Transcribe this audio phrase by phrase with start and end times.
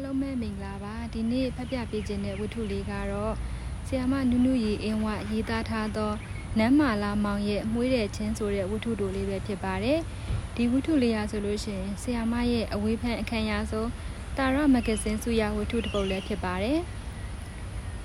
[0.00, 3.34] အားလုံးပဲမင်္ဂလာပါဒီနေ့ဖတ်ပြပေးခြင်းတဲ့ဝတ္ထုလေးကတော့
[3.86, 6.12] ဆီယာမနုနုရီအင်းဝရေးသားထားသော
[6.58, 9.98] နမ်းမာလာမောင်ရဲ့မွေးတဲ့ချင်းဆိုတဲ့ဝတ္ထုတို့လေးပဲဖြစ်ပါတယ်
[10.54, 13.86] ဒီဝတ္ထုလေးရဆိုလို့ရှိရင်ဆီယာမရဲ့အဝေးဖန်အခမ်းအနားဆို
[14.36, 16.78] တာရမဂဇင်းစုရဝတ္ထုတစ်ပုဒ်လည်းဖြစ်ပါတယ်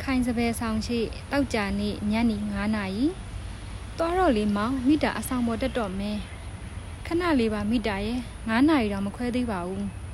[0.04, 1.00] ခိုင်စပယ်ဆောင်ရှိ
[1.32, 3.06] တောက်ကြနေ့ညနေ9နာရီ
[3.98, 6.18] သွားတော့လေမောင်မိတာအဆောင်ပေါ်တက်တော့မယ်
[7.06, 10.05] ခဏလေးပါမိတာရဲ့9နာရီတော့မခွဲသေးပါဘူး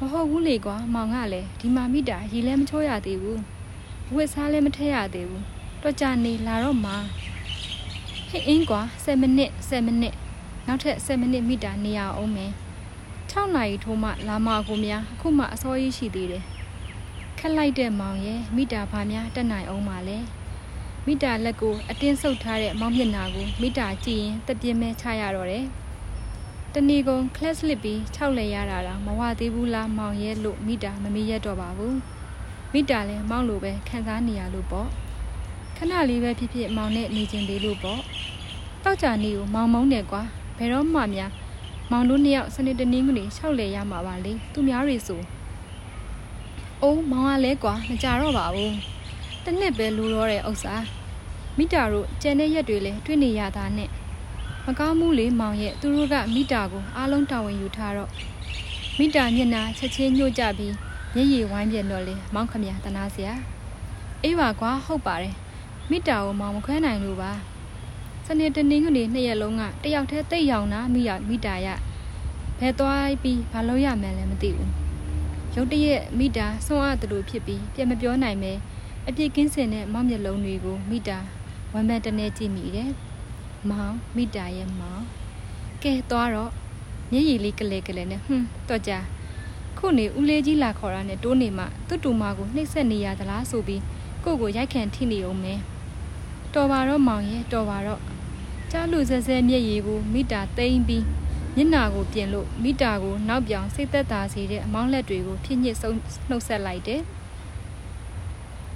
[0.00, 3.40] မဟုတ်ဘူးလေကွာမောင်ကလည်းဒီမှာမိတာရေလဲမချိုးရသေးဘူး
[4.14, 5.44] ဝစ်စားလည်းမထည့်ရသေးဘူး
[5.82, 6.96] တော့ကြနေလာတော့မှာ
[8.28, 10.14] ဟင်းအင်းကွာ7မိနစ်7မိနစ်
[10.66, 12.52] နောက်ထပ်7မိနစ်မိတာနေရအောင်မယ်
[13.30, 16.44] 6နာရီထိုးမှလာမကိုများအခုမှအစောကြီးရှိသေးတယ်
[17.38, 20.18] ခက်လိုက်တဲ့မောင်ရဲ့မိတာဘာများတက်နိုင်အောင်ပါလဲ
[21.06, 25.64] မိတာလက်ကိုအတင်းဆုပ်ထားတဲ့မောင်မျက်နှာကိုမိတာကြည့်ရင်တပြင်းမဲချရတော့တယ်
[26.80, 31.96] တဏီကုံကလစ်လစ်ပြီး၆လဲရတာတော့မဝသေးဘူးလားမောင်ရဲ့လို့မိတာမမေ့ရတော့ပါဘူး
[32.72, 34.88] မိတာလည်းမောင်လိုပဲခံစားနေရလို့ပေါ့
[35.76, 38.00] ခဏလေးပဲဖြစ်ဖြစ်မောင်နဲ့နေကျင်သေးလို့ပေါ့
[38.84, 40.22] တောက်ကြနေကိုမောင်မုန်းတယ်ကွာ
[40.56, 41.30] ဘယ်တော့မှများ
[41.90, 45.20] မောင်တို့နှစ်ယောက်စနေတနင်္ဂနွေ၆လဲရမှာပါလေသူများတွေဆို
[46.82, 48.74] အိုးမောင်ကလဲကွာမကြတော့ပါဘူး
[49.44, 50.74] တနစ်ပဲလူတော့တဲ့ဥစ္စာ
[51.56, 53.90] မိတာတို့ကျန်တဲ့ရက်တွေလည်းတွေ့နေရတာနဲ့
[54.70, 58.10] မကောင်းမှုလေမောင်ရဲ့သူတို့ကမိတာကိုအားလုံးတာဝန်ယူထားတော့
[58.98, 60.74] မိတာမျက်နှာချက်ချင်းညှို့ကြပြီး
[61.14, 63.34] မျက်ရည်ဝိုင်းပြန်တော့လေမောင်ခမရတနာစရာ
[64.22, 65.34] အေးပါကွာဟုတ်ပါတယ်
[65.90, 67.32] မိတာကိုမောင်မခွဲနိုင်လို့ပါ
[68.26, 71.68] စနေတနင်္ဂနွေနှစ်ရက်လုံးကတယောက်တည်းတိတ်ရောင်နာမိရမိတာရ
[72.60, 74.70] ဘယ်သွားပြီးဘာလို့ရမယ်လဲမသိဘူး
[75.54, 78.52] ရုတ်တရက်မိတာဆွမ်းအားတလူဖြစ်ပြီးပြမပြောနိုင်ပဲ
[79.08, 81.18] အပြစ်ကင်းစင်တဲ့မောင်မျက်လုံးတွေကိုမိတာ
[81.72, 82.90] ဝမ်းမတနေကြည့်မိတယ်
[83.70, 85.02] မောင်မိတာရဲ့မောင်
[85.82, 86.52] ကဲသွားတော့
[87.12, 88.92] မျက်ရည်လေးကလေးကလေးနဲ့ဟွန်းတော့ကြ
[89.78, 93.82] ခုနေဦးလေးကြီးလာခေါ်တာနဲ့တိုးနေမှသူ့တူမကိုနှိပ်စက်နေရသလားဆိုပြီး
[94.24, 95.58] ကိုကိုရိုက်ခံထိနေအောင်မယ်
[96.54, 98.00] တော်ပါတော့မောင်ရဲ့တော်ပါတော့
[98.70, 101.04] ကြားလူဆဲဆဲမျက်ရည်ကိုမိတာသိမ့်ပြီး
[101.56, 105.96] မျက်နာကိုပြင်လို့မိတာကိုနောက်ပြောင်စိတ်သက်သာစေတဲ့အမောင်းလက်တွေကိုဖြည့်ညစ်ဆုံး
[106.28, 107.00] နှုတ်ဆက်လိုက်တယ်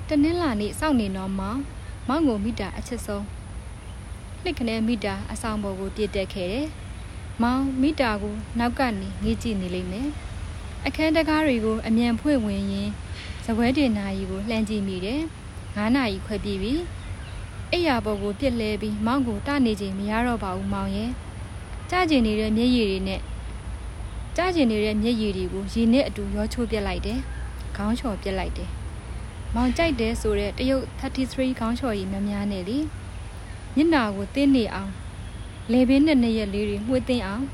[0.08, 1.60] တနင်္လာနေ့စောင့်နေတော့မောင်
[2.08, 3.24] မောင်ကိုမိတာအချက်ဆုံး
[4.44, 6.66] နှစ်ခနဲမိတာအဆောင်ပေါ်ကိုပြစ်တက်ခဲ့တယ်။
[7.42, 10.08] မောင်မိတာကိုနောက်ကနေငေးကြည့်နေလိမ့်မယ်။
[10.86, 12.91] အခန်းတကားတွေကိုအမြန်ဖွင့်ဝင်ရင်
[13.44, 15.20] ဇပွဲတင်နာရီကိုလှမ်းကြည့်မိတယ်။
[15.76, 16.75] 9နာရီခွဲပြီးပြီ။
[17.72, 21.10] အိယာပေါ်ကိုပြစ်လဲပြီးမောင်ကိုတနေချိန်မရတော့ပါဘူးမောင်ရဲ့။
[21.91, 23.20] ကြားကျင်နေတဲ့မျက်ရည်တွေနဲ့
[24.36, 27.19] ကြားကျင်နေတဲ့မျက်ရည်တွေကိုရေနဲ့အတူရောချိုးပြစ်လိုက်တယ်။
[27.76, 28.70] ခေါင်းချော်ပြစ်လိုက်တယ်။
[29.54, 32.81] မောင်ကြိုက်တယ်ဆိုတဲ့တရုတ်33ခေါင်းချော်ကြီးများများနဲ့လေ။
[33.76, 34.92] မျက်နာကိုတင်းနေအောင်
[35.72, 37.46] လေပင်းနဲ့နှစ်ရက်လေးတွေမှွေးသိမ်းအောင်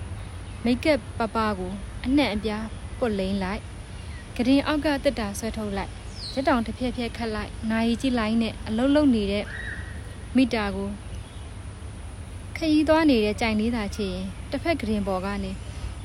[0.64, 1.72] မိတ်ကပ်ပပကို
[2.04, 2.64] အနှံ့အပြား
[2.98, 3.62] ပုတ်လိမ့်လိုက်
[4.36, 5.92] ကရင်အောက်ကတက်တာဆွဲထုတ်လိုက်
[6.34, 9.44] ရက်တောင်တစ်ဖြက်ဖြက်ခတ်လိုက်နိုင်ကြီးလိုက်နဲ့အလုံးလုံးနေတဲ့
[10.36, 10.88] မိတာကို
[12.56, 15.52] ခရီးသွားနေတဲ့ကြိုင်လေးသာချေရင်တစ်ဖက်ကရင်ပေါ်ကနေ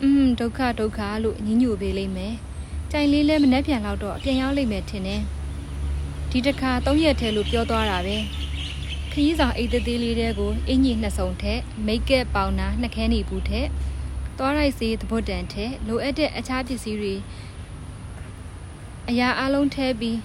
[0.01, 2.33] อืมဒုက္ခဒုက္ခလို့ညှဉ်းညူပေးလိမ့်မယ်
[2.91, 5.21] ကြိုင်လေးလည်းမနှက်ပြန်တော့တော့ပြန်ရောက်လိမ့်မယ်ထင်တယ်
[6.29, 8.17] ဒီတစ်ခါ၃ရက်ထဲလို့ပြောသွားတာပဲ
[9.15, 13.67] ခရီးဆောင်အိတ်သေးသေးလေးတဲကိုအင်ကြီးနှစ်စုံထက်မိတ်ကပ်ပေါင်နာနှစ်ခဲနေဘူးထက်
[14.37, 17.15] သွားရိုက်စေးသဘွတ်တန်ထက်လိုအပ်တဲ့အခြားပစ္စည်းတွေ
[19.09, 20.17] အရာအလုံးထဲပြီး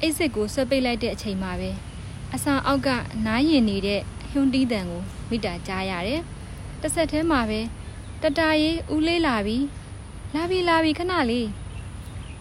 [0.00, 1.70] အိတ်စစ်ကိုဆွဲပိတ်လိုက်တဲ့အချိန်မှာပဲ
[2.34, 2.88] အဆန်အောက်က
[3.26, 6.20] နားရင်နေတဲ့ဟွန်းတီးတန်ကိုမိတာကြားရတယ်။
[6.80, 7.60] တစ်ဆက်တည်းမှာပဲ
[8.22, 9.56] တတရေးဦးလေးလာပြီ
[10.34, 11.48] လာပြီလာပြီခဏလေး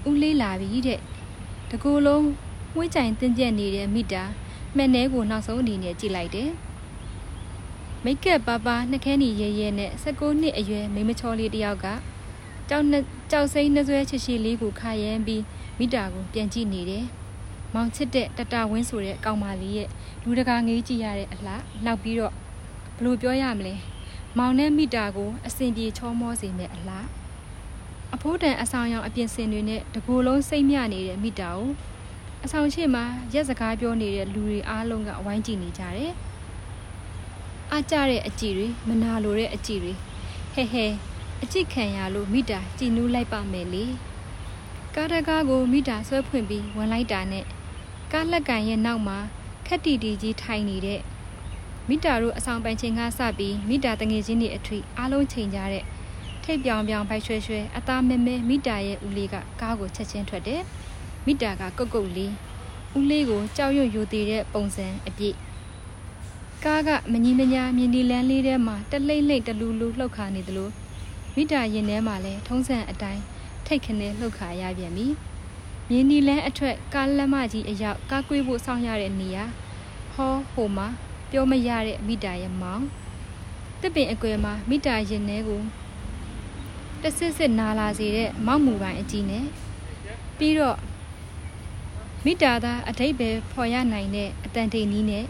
[0.09, 0.99] ဦးလေးလာပြီတဲ့
[1.69, 2.25] တကူလုံး
[2.75, 4.23] မွှေးကြိုင်တင်းကျက်နေတဲ့မိတာ
[4.75, 6.50] မှန်နဲကိုနောက်ဆုံးအနေနဲ့ကြည့်လိုက်တယ်။
[8.03, 11.85] မိတ်ကပ်ပါပါနှခဲနီရဲရဲနဲ့16နှစ်အရွယ်မိမချောလေးတယောက်က
[12.69, 12.85] ကြောက်
[13.31, 15.44] ကြောက်စိမ့်နှဆွဲချစ်ရှိလေးကိုခါရမ်းပြီး
[15.79, 17.06] မိတာကိုပြန်ကြည့်နေတယ်။
[17.74, 19.90] မောင်ချစ်တဲ့တတဝင်းဆိုတဲ့ကောင်မလေးရဲ့
[20.24, 21.53] လူတကာငေးကြည့်ရတဲ့အလှ
[21.85, 22.34] နောက်ပြီးတော့
[22.97, 23.75] ဘလို့ပြောရမလဲ။
[24.38, 26.97] မောင်နဲ့မိတာကိုအစဉ်ပြေချောမောစေမဲ့အလှ
[28.16, 31.70] အဖိုးတန်အဆောင်ရောင်အပြင်စင်တွေနဲ့တကူလုံးစိတ်မြနေတဲ့မိတာကို
[32.46, 33.03] အဆောင်ရှိမှာ
[33.34, 36.12] ရက်စကားပြောနေတဲ့လူတွေအားလုံးကဝိုင်းကြည့်နေကြတယ်။
[37.72, 39.94] အားကြတဲ့အကြည့်တွေမနာလိုတဲ့အကြည့်တွေ
[40.53, 40.86] ဟဲဟဲ
[41.44, 43.86] အကြည့်ခံရလို့မိတာကြည်နူးလိုက်ပါမယ်လေ။
[44.96, 47.46] ကားတကားကိုမိတာဆွဲဖွင့်ပြီးဝင်လိုက်တာနဲ့
[48.12, 49.18] ကားလက်ကန်ရဲ့နောက်မှာ
[49.68, 51.02] ခက်တီတီကြီးထိုင်နေတဲ့
[51.90, 55.84] မိတာတို့အဆောင်ပိုင်ချင်းကစပြီးမိတာတငယ်ချင်းတွေအထွေအားလုံးချိန်ကြတဲ့
[56.44, 60.64] ထိတ်ပြောင်ပြောင်ဖိုက်ရွှဲရွှဲအသားမဲမဲမိတာရဲ့ဦးလေးကကားကိုချက်ချင်းထွက်တယ်။
[61.25, 62.33] မိတာကကုတ်ကုတ်လေး
[62.97, 65.35] ဦးလေးကိုကြောက်ရွံ့ယူသေးတဲ့ပုံစံအပြည့်
[66.66, 70.69] ကားကမကြီးမညာမြင်းဒီလန်းလေးထဲမှာတလိမ့်လိမ့်တလူလူလှုပ်ခါနေသလို
[71.35, 73.21] မိတာရင်ထဲမှာလည်းထုံးစံအတိုင်း
[73.66, 75.07] ထိတ်ခနဲလှုပ်ခါရပြန်ပြီ
[75.89, 79.45] မြင်းနီလန်းအထက်ကားလက်မကြီးအရောက်ကားကွေးဖို့စောင့်ရတဲ့နေရာ
[80.13, 80.87] ဟောဟိုမှာ
[81.31, 82.83] ပြောမရတဲ့မိတာရဲ့မောင်
[83.81, 85.61] တစ်ပင်အကွယ်မှာမိတာရင်ထဲကို
[87.01, 89.45] တဆစ်စစ်နာလာစေတဲ့မောက်မူပိုင်းအကြီးနဲ့
[90.37, 90.77] ပြီးတော့
[92.25, 95.25] မိတာသားအထိတ်ပဲဖော်ရနိုင်တဲ့အတန်တိန်နီးနဲ့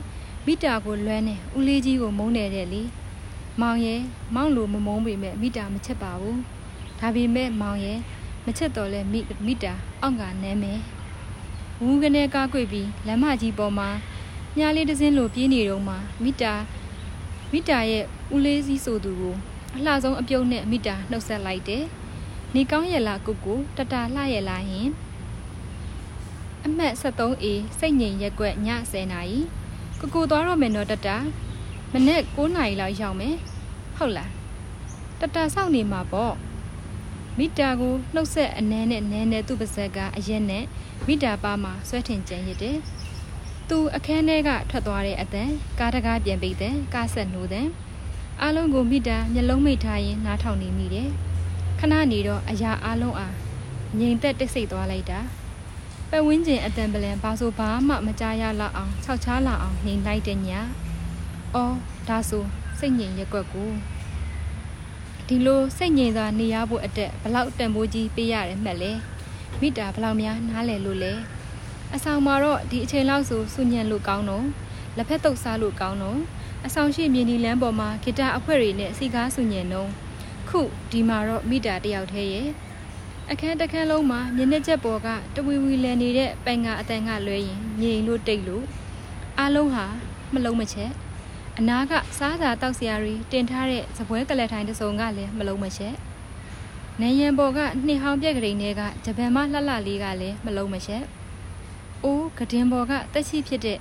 [0.46, 2.82] မိတာကိုလွမ်းနေဦးလေးကြီးကိုမုန်းတယ်တဲ့လေ
[3.62, 4.02] မောင်ရဲ့
[4.36, 6.40] မောင်လိုမမုန်းပေမဲ့မိတာမချက်ပါဘူး
[7.00, 8.00] ဒါပေမဲ့မောင်ရဲ့
[8.46, 10.80] မချက်တော့လဲမိမိတာအောင့်ကနဲမယ်
[11.82, 13.90] ဝူးကနေကားကွေပြီးလမ်းမကြီးပေါ်မှာ
[14.58, 16.54] ညာလေးတစ်စင်းလိုပြေးနေတော့မှမိတာ
[17.52, 18.06] မိတာရဲ့
[18.36, 19.36] ဦးလေးစီးဆိုသူကို
[19.76, 21.84] အလှဆုံးအပြုံးနဲ့မိတာနှုတ်ဆက်လိုက်တယ်။
[22.56, 24.90] နေကောင်းရဲ့လားကိုကိုတတလှရဲ့လားယင်
[26.66, 27.46] အမှတ် 73A
[27.80, 29.40] စိတ်ငြိမ်ရက်ွက်ည10နာရီ
[30.00, 31.08] ကိုကိုသွားတော့မယ်နော်တတ
[31.94, 33.36] မနေ့9နာရီလောက်ရောက်မယ်
[33.98, 34.32] ဟုတ်လား
[35.20, 36.36] တတစောင့်နေမှာပေါ့
[37.38, 40.64] မိတာကိုနှုတ်ဆက်အနှဲနဲ့နဲနဲ့သူ့ပါဇက်ကအရက်နဲ့
[41.08, 42.78] မိတာပါမှာဆွဲထင်ကြံရစ်တယ်
[43.70, 47.68] သူအခန်းထဲကထွက်သွားတဲ့အတန်ကားတကားပြန်ပိတ်တဲ့ကားဆက်နှိုးတဲ့
[48.42, 51.10] အားလုံးကိုမိတာမျက်လုံးမိတ်ထားရင်နားထောင်နေမိတယ်
[51.80, 53.36] ခဏနေတော့အရာအားလုံးအား
[54.00, 55.20] ငြိမ်သက်တိတ်ဆိတ်သွားလိုက်တာ
[56.12, 60.50] ပတ်ဝန်းကျင်အတန်ပလန်ဘာဆိုဘာမှမကြားရလောက်အောင်ခြောက်ချားလာအောင်နေလိုက်တဲ့ည
[61.56, 61.76] အော်
[62.08, 62.44] ဒါဆို
[62.80, 63.72] စိတ်ငြိမ်ရက်ွက်ကို
[65.28, 68.92] ဒီလိုစိတ်ငြိမ်စွာနေရဖို့အတွက်ဘလောက်တန်ဖိုးကြီးပေးရတယ်မှတ်လဲ
[69.60, 71.14] မိတာဘလောက်များနားလည်လို့လဲ
[71.96, 74.46] အဆောင်မှာတော့ဒီအချိန်လောက်ဆိုစုညံလို့ကောင်းတော့
[74.98, 76.20] လက်ဖက်တုပ်စားလို့ကောင်းတော့
[76.66, 79.90] အဆောင်ရှိမြင်းဒီလမ်းပေါ်မှာဂီတအဖွဲ့တွေနဲ့စီကားစုညံတော့
[80.50, 80.60] ခု
[80.92, 82.50] ဒီမှာတော့မိတာတယောက်တည်းရဲ့
[83.34, 88.66] အခန်းတစ်ခန်းလုံးမှာမျက်နှာချက်ပေါ်ကတဝီဝီလည်နေတဲ့ပိုင်ကအတန်ကလွဲရင်ငြိမ်လို့တိတ်လို့
[89.40, 89.86] အားလုံးဟာ
[90.34, 90.92] မလုံးမချက်
[91.60, 95.96] အနာကစားစာတောက်စရာတွေတင်ထားတဲ့စပွဲကလက်ထိုင်တစုံကလည်းမလုံးမချက်
[97.02, 101.04] နေရန်ပေါ်ကနှစ်ဟောင်းပြက်ကလေးတွေကဂျပန်မလှလှလေးကလည်းမလုံးမချက်
[102.04, 103.80] အိုးကဒင်ပေါ်ကတက်ရှိဖြစ်တဲ့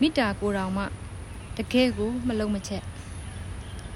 [0.00, 0.84] မိတာကိုတောင်မှ
[1.56, 2.82] တကယ်ကိုမလုံးမချက်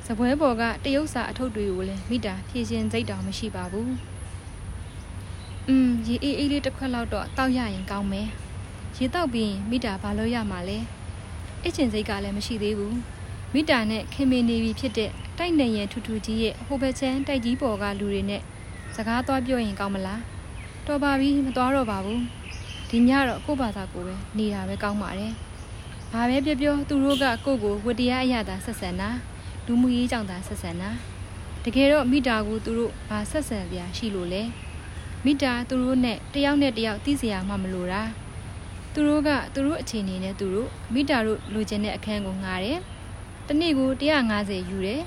[0.07, 4.10] စပွဲပေါ်ကတရုတ်စာအထုပ်တွေကိုလည်းမိတာဖြည့်ရှင်စိတ်တောင်မရှိပါဘူး
[5.73, 8.29] อืมရေအေးအေးလေးတစ်ခွက်လောက်တော့တောက်ရရင်ကောင်းမယ်
[8.97, 10.79] ရေတောက်ပြီးမိတာဘာလို့ရမှာလဲ
[11.63, 12.97] အစ်ချင်စိတ်ကလည်းမရှိသေးဘူး
[13.55, 18.43] မိတာနဲ့ခင်မင်နေပြီဖြစ်တဲ့တိုက်နေရင်ထူထူကြီးရဲ့ဟိုဘက်ချမ်းတိုက်ကြီးပေါ်ကလူတွေနဲ့
[18.95, 20.21] စကားသွားပြောရင်ကောင်းမလား
[20.87, 22.21] တော်ပါပြီမသွားတော့ပါဘူး
[22.91, 25.33] ဒီညတော့ကို့ဘာသာကိုပဲနေတာပဲကောင်းပါတယ်
[26.13, 29.09] ဘာပဲပြောပြောသူတို့ကကို့ကိုဝတ္တရားအရသာဆက်ဆံတာ
[29.67, 30.91] လူမှုရေးကြောင့်သာဆက်ဆံတာ
[31.65, 34.43] တကယ်တော့မိတာကိုသူတို့ဘာဆက်ဆံပြရှိလို့လဲ
[35.25, 38.03] မိတာသူတို့နဲ့တယောက်နဲ့တယောက်သိစရာမှမလိုတာ
[38.93, 42.79] သူတို့ကသူတို့အခြေအနေနဲ့သူတို့မိတာတို့လိုချင်တဲ့အခန်းကိုငှားတယ်
[43.47, 43.89] တနေ့ကို
[44.31, 45.03] 150ယူတယ်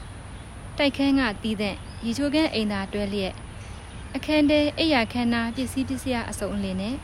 [0.77, 1.75] တိုက်ခန်းကတီးတဲ့
[2.06, 3.33] ရေချိုးခန်းအိမ်သာတွဲလျက်
[4.15, 6.95] အခန်းထဲအိယာခန်းနာပစ္စည်းပစ္စည်းအစုံအလင်းနဲ့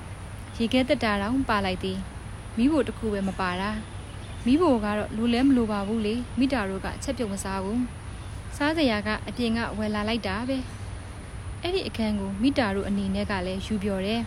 [0.57, 1.97] ရေခဲတက်တာတောင်ပါလိုက်သည်
[2.57, 3.71] မိဖို့တခုပဲမပါတာ
[4.45, 7.81] မိဖို့ကတော့လူလဲမလိုပါဘူးလေမိတာတို့ကချက်ပြုတ်မစားဘူး
[8.57, 10.57] စားစရာကအပြင်ကဝယ်လာလိုက်တာပဲ
[11.63, 14.21] အဲ့ဒီအခန်းကိုမိတာတို့အနေနဲ့ကလည်းယူပြော်တယ်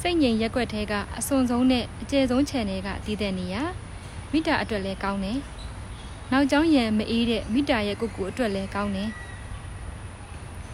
[0.00, 3.62] စိတ်ငြိမ်ရက်ွက်ထဲကအစွန်ဆုံးနဲ့အကျယ်ဆုံးခြံတွေကတည်တဲ့နေရာ
[4.32, 5.38] မိတာအတွက်လည်းကောင်းတယ်
[6.32, 9.10] နောက်ကျောင်းရံမအေးတဲ့မိတာရဲ့ကိုကိုအတွက်လည်းကောင်းတယ်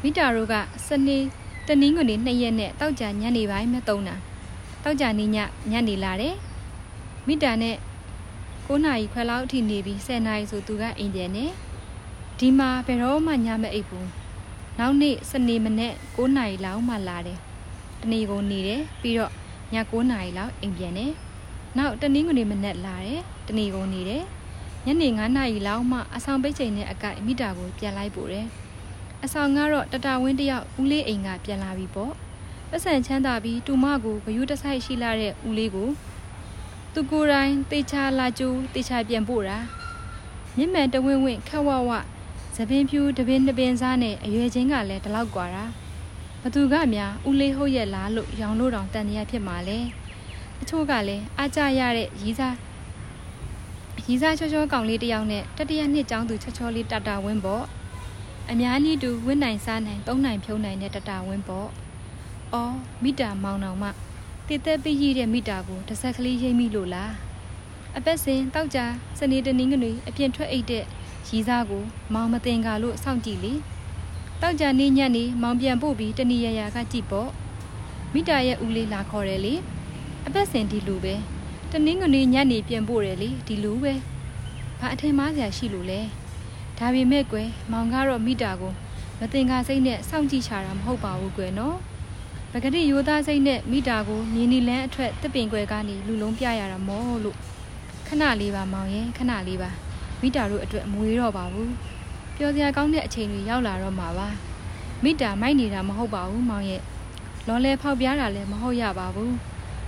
[0.03, 0.55] မိတာတို့က
[0.87, 1.19] စနေ
[1.67, 4.15] တနင်္ဂနွေနှစ်ရက်နဲ့တောက်ကြညနေပိုင်းမှသုံးတာ
[4.85, 5.39] တောက်ကြနေည
[5.71, 6.35] ညနေလာတယ်
[7.26, 7.76] မိတာနဲ့
[8.67, 11.45] 9နာရီခွဲလောက်အထိနေပြီး10နာရီဆိုသူကအိမ်ပြန်နေ
[12.38, 14.18] ဒီမှာဘယ်တော့မှညမအိပ်ဘူး
[14.80, 17.38] နောက်နေ့စနေမနေ့9နာရီလောက်မှလာတယ်
[18.02, 19.32] တနေ့ကုန်နေတယ်ပြီးတော့
[19.73, 21.12] ည9နာရီလောက်အိမ်ပြန်တယ်
[21.78, 24.25] နောက်တနင်္ဂနွေမနေ့လာတယ်တနေ့ကုန်နေတယ်
[24.87, 28.47] ညနေ9နာရီလောက်မှအဆောင်ပိတ်ချိန်နဲ့အကိုက်မိတာကိုပြန်လိုက်ပို့တယ်
[29.25, 32.12] အဆောင်ကတော့တတဝင်းတယောက်ဦးလေးအိမ်ကပြန်လာပြီပေါ့
[32.70, 35.88] ပတ်စံချမ်းသာပြီးတူမကိုဂယုတဆိုင်ရှိလာတဲ့ဦးလေးကို
[36.94, 39.58] သူကိုယ်တိုင်တေချာလာကျူတေချာပြန်ပို့တာ
[40.56, 41.90] မြင့်မှန်တဝင်းဝင်းခက်ဝဝ
[42.58, 45.65] သပင်ဖြူတပင်တပင်စားနဲ့အရွယ်ချင်းကလည်းဒီလောက်กว่าတာ
[46.42, 49.77] ဘသူကများဦးလေးဟုတ်ရဲ့လားလို့ရောင်လို့တောင်တန်တရားဖြစ်မှာလဲ
[50.62, 52.56] အချို့ကလည်းအားကြရတဲ့ရီးစား
[54.08, 57.65] ရီးစားချောချောကောင်လေးတယောက်နဲ့တတိယနှစ်ကျောင်းသူချောချောလေးတတာဝင်းပေါ့
[58.51, 61.70] အများကြီးတူဝင်းနိုင်စားနိုင်သုံးနိုင်ဖြုံးနိုင်တဲ့တတာဝင်းပေါ့
[62.53, 63.89] အော်မိတာမောင်တော်မှ
[64.48, 67.13] တည်သက်ပြီးရတဲ့မိတာကိုတစ်ဆက်ကလေးရိမ့်မိလို့လား
[67.98, 68.80] အပတ်စဉ်တောက်ကြ
[69.20, 70.86] စနေတနင်္ဂနွေအပြင်ထွက်အိတ်တဲ့
[71.28, 71.82] ရီစားကို
[72.14, 73.52] မောင်မတင်ကာလို့စောင့်ကြည့်လေ
[74.40, 77.30] တောက်ကြနေညက်နေမောင်ပြန်ပို့ပြီးတဏီရရကကြည့်ပေါ့
[78.12, 79.54] မိတာရဲ့ဦးလေးလာခေါ်တယ်လေ
[80.26, 81.14] အပတ်စဉ်ဒီလူပဲ
[81.70, 83.94] တနင်္ဂနွေညနေပြန်ပို့တယ်လေဒီလူပဲ
[84.80, 86.00] ဘာအထင်မှားစရာရှိလို့လဲ
[86.78, 88.73] ဒါပေမဲ့ကွယ်မောင်ကတော့မိတာကို
[89.20, 91.76] မတင်ကာစိတ်နဲ့စောင့်ကြည့်ချတာမဟုတ်ပါဘူးကွယ်နော်
[92.52, 97.37] ပကတိရိုးသားစိတ်နဲ့မိတာကိုမြင်းနီလန်းအထွက်တစ်ပင်ကွယ်ကနေလူလုံးပြရတာမောလို့
[98.06, 99.70] ခဏလေးပါမောင်ရင်ခဏလေးပါ
[100.21, 101.73] မိတာတို့အတွက်မွေးတော့ပါဘူး
[102.37, 104.29] ပျော်စရာကောင်းတဲ့အချိန်တွေရောက်လာတော့မှာပါ
[105.05, 106.83] မိတာမိုက်နေတာမဟုတ်ပါဘူးမောင်ရဲ့
[107.47, 109.35] လော်လဲဖောက်ပြားတာလည်းမဟုတ်ရပါဘူး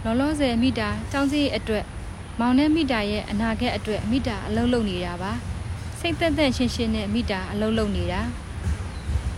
[0.05, 1.85] လောလောဆယ်မိတာចောင်းစီအတွက်
[2.41, 5.33] မောင်နဲ့မိတာရဲ့အနာဂတ်အတွက်မိတာအလုံးလုံးနေတာပါ
[6.01, 8.21] စိတ်သက်သက်ရှင်းရှင်းနဲ့မိတာအလုံးလုံးနေတာ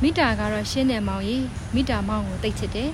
[0.02, 1.44] မိတာကတော့ရှင်းတယ်မောင်ကြီး
[1.74, 2.90] မိတာမောင်ကိုတိတ်ချစ်တယ်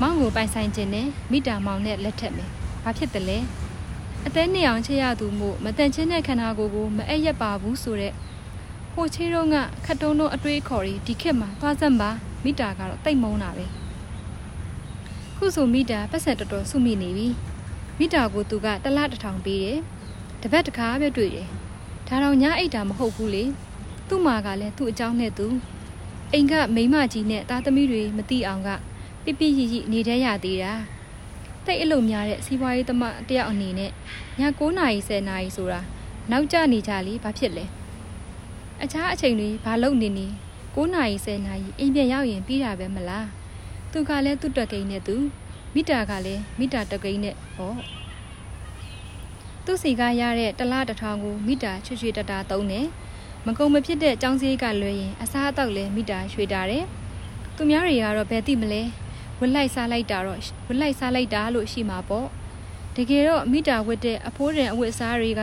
[0.00, 2.50] မောင်ကိုပိုင်ဆိုင်ခြင်းနဲ့မိတာမောင်နဲ့လက်ထက်မယ်
[2.82, 3.38] ဘာဖြစ်တယ်လဲ
[4.28, 8.12] အသက်နှစ်အောင်ချက်ရသူမို့မတန်ချင်းတဲ့ခန္ဓာကိုယ်ကိုမအပ်ရပါဘူးဆိုတဲ့
[8.92, 12.10] ဟိုချေးတော့ကခတ်တုံးတော့အတွေးခေါ်ပြီးဒီခေတ်မှာသွားစမ်းပါ
[12.44, 13.66] မိတာကတော့တိတ်မုန်းတာပဲ
[15.36, 17.28] ခုဆိုမိတာပတ်စံတော်တော်စုမိနေပြီ
[17.98, 19.78] မိတာကိုသူကတလားတစ်ထောင်ပေးတယ်
[20.42, 21.48] တပတ်တစ်ခါပဲတွေ့တယ်
[22.08, 23.44] ဒါတော့ညအိတ်တာမဟုတ်ဘူးလေ
[24.08, 25.46] သူ့မာကလည်းသူ့အကြောင်းနဲ့သူ
[26.32, 28.68] အိမ်ကမိမကြီးနဲ့သားသမီးတွေမသိအောင်က
[29.24, 30.72] ပြပြရရနေတတ်ရသေးတာ
[31.66, 33.92] တိတ်အလုံးများတဲ့စီးပွားရေးသမားတယောက်အနေနဲ့ည
[34.58, 35.80] 9နာရီ10နာရီဆိုတာ
[36.30, 37.64] နောက်ကျနေကြလေဘာဖြစ်လဲ
[38.82, 40.26] အခြားအချိန်တွေဘာလုပ်နေနေ
[40.64, 43.28] 9နာရီ10နာရီအိမ်ပြန်ရောက်ရင်ပြီးတာပဲမလား
[43.92, 45.16] သူကလည်းသူ့တက်ကိန်းနဲ့သူ
[45.74, 47.72] မိတာကလည်းမိတာတက်ကိန်းနဲ့ဟော
[49.64, 52.86] သူ့စီကရတဲ့တလားတစ်ထောင်ကိုမိတာချွတ်ချွေတတာသုံးတယ်
[53.46, 56.84] မကုံမဖြစ်တဲ့ចောင်းစည်းကလွှဲရင်အစားအသောက်လည်းမိတာရွှေတာတယ်
[57.56, 58.82] သူများတွေကတော့ဘယ်သိမလဲ
[59.40, 62.28] ဝက်လိုက်စားလိုက်တာတော့ဝက်လိုက်စားလိုက်တာလို့ရှိမှာပေါ့
[62.96, 65.42] တကယ်တော့မိတာဝတ်တဲ့အဖိုးတန်အဝတ်အစားတွေက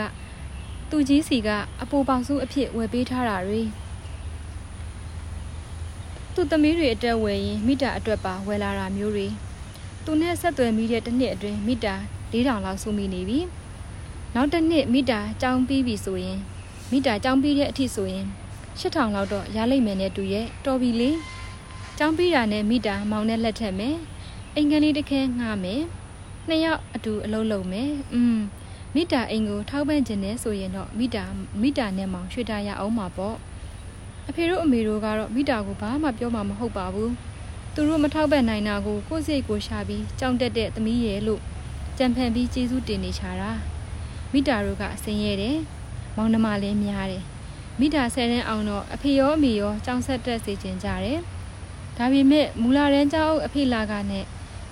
[0.89, 1.49] သူကြီးစီက
[1.81, 3.61] အပိုပေါင်စုအဖြစ်ဝယ်ပေးထားတာတွေ
[6.33, 9.27] သူ့သမီးတွေအတွက်ဝယ်ရင်မိတာအတွက်ပါဝယ်လာတာမျိုးတွေ
[10.05, 11.95] သူနဲ့ဆက်သွယ်မိတဲ့တစ်နှစ်အတွင်းမိတာ
[12.31, 13.39] 4000လောက်စုမိနေပြီ
[14.35, 16.39] နောက်တစ်နှစ်မိတာကြောင်းပြီးပြီဆိုရင်
[16.91, 18.25] မိတာကြောင်းပြီးတဲ့အထိဆိုရင်
[18.79, 21.09] 8000လောက်တော့ရလိမ့်မယ်နဲ့တူရဲ့တော်ပြီလေ
[21.97, 23.95] ကျောင်းပြီးတာနဲ့မိတာမောင်နဲ့လက်ထက်မယ်
[24.55, 25.81] အိမ်ကလေးတစ်ခဲငှားမယ်
[26.47, 28.37] နှစ်ယောက်အတူအလုံးလုံးမယ်อืม
[28.95, 31.23] မိတာအိမ်ကိုထောက်ပံ့ခြင်းနဲ့ဆိုရင်တော့မိတာ
[31.61, 33.37] မိတာနဲ့မောင်ရွှေတာရအောင်မှာပေါ့
[34.29, 37.11] အဖေတို့အမေတို့ကတော့မိတာကိုဘာမှပြောမှာမဟုတ်ပါဘူး
[37.73, 41.41] သူတို့မထောက်ပံ့နိုင်တာကိုကိုယ့်စိတ်ကိုရှာပြီးကြောင်တက်တဲ့သမီးရဲ့လို့
[41.97, 43.51] ကြံဖန်ပြီးကျေးဇူးတင်နေချတာ
[44.33, 45.57] မိတာတို့ကအစင်ရဲတယ်
[46.15, 47.23] မောင်နှမလည်းများတယ်
[47.79, 51.19] မိတာဆယ်တန်းအောင်တော့အဖေရောအမေရောကြောင်ဆက်တက်စေခြင်းကြတယ်
[51.97, 54.25] ဒါပေမဲ့မူလာရန်ကျောင်းအဖေလာကနဲ့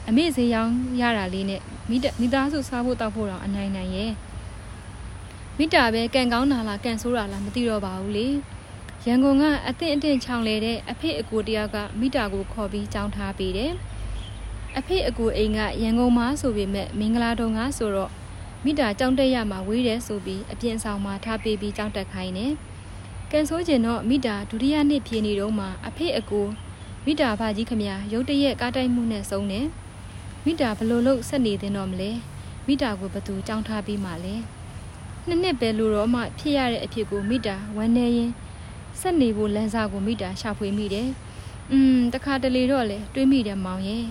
[0.09, 4.11] အမေဈေးရောင်းရတာလေးနဲ့မိမိသားစုစားဖို့တောက်ဖို့တော့အနိုင်နိုင်ရဲ့
[5.57, 8.27] မိတာပဲကန်ကောင်းတာလားကန်ဆိုးတာလားမသိတော့ပါဘူးလေ
[9.05, 13.71] ရန်ကုန်ကအသင့်အတင့်ချောင်လေတဲ့အဖေအကိုတယောက်ကမိတာကိုခေါ်ပြီးကြောင်းထားပေးတယ်
[14.77, 18.11] အဖေအကိုအိမ်ကရန်ကုန်မှာဆိုပေမဲ့မင်္ဂလာတုံကဆိုတော့
[18.65, 22.53] မိတာကြောင်းတက်ရမှာဝေးတယ်ဆိုပြီးအပြင်ဆောင်မှာထားပေးပြီးကြောင်းတက်ခိုင်းတယ်
[23.31, 26.47] ကန်ဆိုးကျင်တော့မိတာဒုတိယနှစ်ပြေနေတော့မှအဖေအကို
[27.05, 29.67] မိတာဖကြီးခမရုတ်တရက်ကားတိုက်မှုနဲ့ဆုံးတယ်
[30.45, 32.11] မိတာဘလို့လို့ဆက်နေတင်တော့မလဲ
[32.67, 34.35] မိတာကိုဘသူကြောင်းထားပြီးမှလဲ
[35.27, 38.31] နှစ်နှစ်ပဲလို့တော့မှဖြစ်ရတဲ့အဖြစ်ကိုမိတာဝမ်းနေရင်
[38.99, 41.09] ဆက်နေဖို့လမ်းစာကိုမိတာရှာဖွေမိတယ်
[41.71, 44.03] อืมတခါတလေတော့လေတွေးမိတယ်မောင်ရဲ့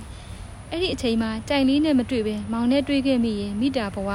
[0.71, 4.09] အဲ့ဒီအချိန်မှာကြိုင်လေးနဲ့မတွေ့ပဲမောင်နဲ့တွေ့ခဲ့မိရင်မိတာဘဝ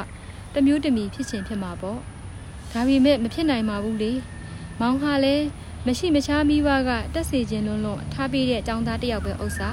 [0.54, 2.00] တမျိုးတမီဖြစ်ချင်ဖြစ်မှာပေါ့
[2.74, 4.12] ဒါပေမဲ့မဖြစ်နိုင်ပါဘူးလေ
[4.82, 5.46] မောင်ဟာလည်း
[5.88, 9.70] မရှိမချားမိဘကတက်စီခြင်းလွန်းလွန်းထားပေးတဲ့အကြောင်းသားတယောက်ပဲဥစ္စာ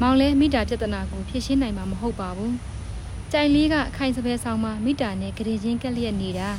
[0.00, 2.54] မောင်လဲမိတာပြဿနာကိုဖြေရှင်းနိုင်မှာမဟုတ်ပါဘူး
[3.32, 6.50] ကြိုင်လေးကခိုင်စပယ်ဆောင်မှာမိတာနဲ့ကြင်ချင်းကက်လျက်နေတာ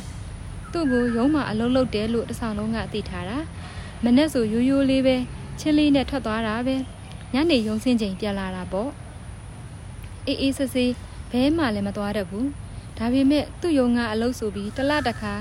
[0.72, 3.38] သူ့ကိုရုံးမှာအလုံးလုံးတယ်လို့တဆောင်လုံးကသိထားတာ
[4.04, 5.16] မနဲ့ဆိုရိုးရိုးလေးပဲ
[5.60, 6.76] ချင်းလေးနဲ့ထွက်သွားတာပဲ
[7.34, 8.90] ညနေရုံစင်းချိန်ပြန်လာတာပေါ့
[10.28, 10.92] အေးအေးဆေးဆေး
[11.32, 12.48] ဘဲမှလည်းမသွားတတ်ဘူး
[12.98, 15.34] ဒါပေမဲ့သူ့ယုံကအလုပ်ဆိုပြီးတလတခါ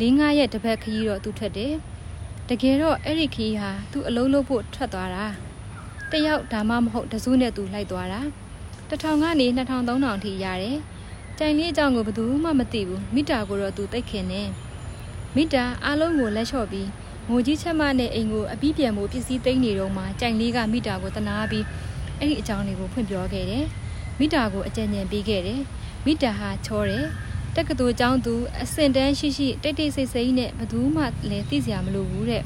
[0.00, 1.74] ၄၅ရက်တစ်ပတ်ခရီးတော့သူထွက်တယ်
[2.52, 5.26] တကယ်တော့အဲ့ဒီခီးဟာသူ့အလုံးလုံးဖို့ထွက်သွားတာ
[6.10, 8.20] တယောက်ဒါမှမဟုတ်တစုနဲ့သူလိုက်သွားတာ
[8.88, 10.78] တထောင်ကနေ2000 3000ထိရတယ်
[11.38, 14.42] ကြိုင်လေးအကြောင်းကိုဘယ်သူမှမသိဘူးမိတာကိုတော့သူသိခင်နေ
[15.36, 16.88] မိတာအားလုံးကိုလက်လျှော့ပြီး
[17.28, 21.64] ငိုကြီးချက်မနဲ့အိမ်ကိုအပြီးပြန်ဖို့ပစ္စည်းသိမ်းနေတော့မှကြိုင်လေးကမိတာကိုတနာပြီး
[22.18, 23.64] အဲ့ဒီအကြောင်းတွေကိုဖွင့်ပြောခဲ့တယ်
[24.18, 25.60] မိတာကိုအကြံဉာဏ်ပေးခဲ့တယ်
[26.06, 27.04] မိတာဟာချောတယ်
[27.56, 32.42] တက္ကသိုလ်ကျောင်းသူအစင်တန်းရှိရှိတိတ်တိတ်ဆိတ်ဆိတ်နဲ့ဘသူမှလည်းသိစရာမလိုဘူးတဲ့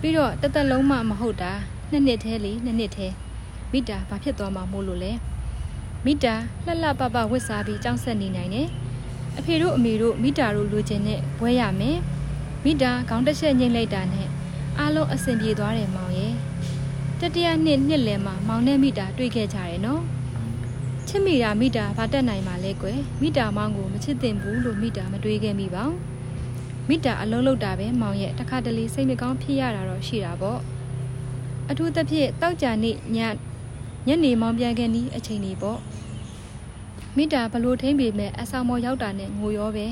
[0.00, 1.52] ပြီးတော့တသက်လုံးမှမဟုတ်တာ
[1.90, 3.14] နှစ်နှစ်သေးလေနှစ်နှစ်သေး
[3.72, 5.12] မိတာဘာဖြစ်သွားမှာမို့လို့လဲ
[6.04, 6.34] မိတာ
[6.66, 8.68] လှလှပပဝစ်စားပြီးကြောင်းဆက်နေနိုင်တယ်
[9.38, 11.98] အဖေတို့အမေတို့မိတာတို့လိုချင်တဲ့ဘွဲရမယ်
[12.64, 14.28] မိတာခေါင်းတစ်ချက်ညှိလိုက်တာနဲ့
[14.78, 16.34] အားလုံးအဆင်ပြေသွားတယ်မောင်ရဲ့
[17.20, 20.02] တတိယနှစ်နှစ်လယ်မှာမောင်နဲ့မိတာတွေ့ခဲ့ကြတယ်နော်
[21.08, 25.98] ချစ်မိတာမိတာဘာတက်နိုင်မှာလဲကွယ်မိတာမောင်ကိုမချစ်တင်ဘူးလို့မိတာမတွေးခဲ့မိပါဘူး
[26.88, 30.60] မိတာအလုံးလုံးတာပဲမောင်ရဲ့တခါတလေစိတ်မကောင်းဖြစ်ရတာတော့ရှိတာပေါ့
[31.70, 33.18] အထူးသဖြင့်တောက်ကြနေ့ည
[34.06, 35.80] ညနေမောင်ပြန်ကန်ဒီအချိန်လေးပေါ့
[37.16, 39.86] မိတာဘလို့ထိမ့်ပေမဲ့အဆောင်မောရောက်တာနဲ့ငိုရောပဲ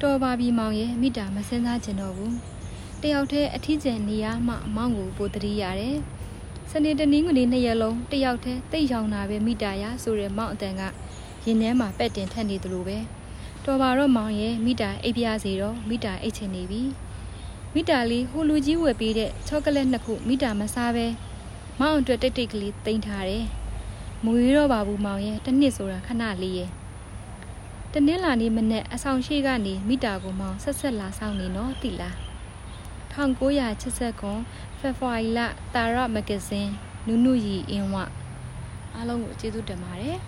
[0.00, 2.34] တော်ပါပြီမောင်ရဲ့မိတာမစင်းစားချင်တော့ဘူး
[3.02, 5.96] တယောက်တည်းအထီးကျန်နေရမှမောင်ကိုပိုတတိရတယ်
[6.70, 10.82] စနေတနင်္ဂနွေနှစ်ရက်လုံးတယောက်တည်းတိတ်ရောင်တာပဲမိတာရဆိုတဲ့မောင်အတန်က
[11.46, 12.98] ရင်ထဲမှာပက်တင်ထက်နေသလိုပဲ
[13.64, 16.82] တော်ပါတော့မောင်ရဲ့မိတာအိပ်ပြားစီတော့မိတာအိတ်ချင်နေပြီ
[17.74, 21.06] မိတာလေးဟိုလူကြီးဝယ်ပေးတဲ့ချောကလက်နှစ်ခုမိတာမစားပဲ
[21.80, 23.44] မောင်အတွက်တိတ်တိတ်ကလေးတင်ထားတယ်
[24.24, 26.70] မွေးတော့ပါဘူးမောင်ရဲ့တစ်နှစ်ဆိုတာခဏလေးရဲ့
[27.92, 32.14] တနင်္လာနေ့မနေ့အဆောင်ရှိကနေမိတာကိုမောင်ဆက်ဆက်လာဆောင်နေနော်တိလား
[33.14, 34.40] 1980ခွန်
[34.84, 35.40] ဖေဖော်ဝါရီလ
[35.74, 36.72] တာရမဂဇင်း
[37.06, 37.96] နုနုရီအင်းဝ
[38.94, 40.18] အားလုံးကိုကျေးဇူးတင်ပါတယ်